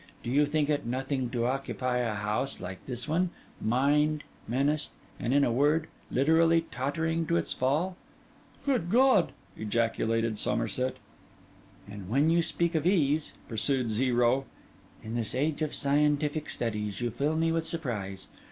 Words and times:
Do 0.23 0.31
you 0.31 0.47
think 0.47 0.67
it 0.67 0.83
nothing 0.83 1.29
to 1.29 1.45
occupy 1.45 1.99
a 1.99 2.15
house 2.15 2.59
like 2.59 2.83
this 2.87 3.07
one, 3.07 3.29
mined, 3.61 4.23
menaced, 4.47 4.93
and, 5.19 5.31
in 5.31 5.43
a 5.43 5.51
word, 5.51 5.89
literally 6.09 6.65
tottering 6.71 7.27
to 7.27 7.37
its 7.37 7.53
fall?' 7.53 7.95
'Good 8.65 8.89
God!' 8.89 9.31
ejaculated 9.55 10.39
Somerset. 10.39 10.97
'And 11.87 12.09
when 12.09 12.31
you 12.31 12.41
speak 12.41 12.73
of 12.73 12.87
ease,' 12.87 13.33
pursued 13.47 13.91
Zero, 13.91 14.45
'in 15.03 15.13
this 15.13 15.35
age 15.35 15.61
of 15.61 15.75
scientific 15.75 16.49
studies, 16.49 16.99
you 16.99 17.11
fill 17.11 17.37
me 17.37 17.51
with 17.51 17.67
surprise. 17.67 18.27